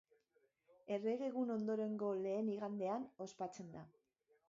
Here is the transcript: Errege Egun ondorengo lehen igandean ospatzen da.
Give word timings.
Errege 0.95 1.27
Egun 1.33 1.55
ondorengo 1.57 2.11
lehen 2.25 2.53
igandean 2.57 3.09
ospatzen 3.29 3.75
da. 3.79 3.89